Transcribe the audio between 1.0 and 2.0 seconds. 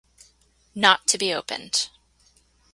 to be opened.